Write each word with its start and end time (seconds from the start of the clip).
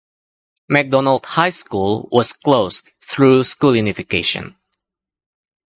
McDonald 0.67 1.27
High 1.27 1.49
School 1.51 2.09
was 2.11 2.33
closed 2.33 2.89
through 3.03 3.43
school 3.43 3.75
unification. 3.75 4.55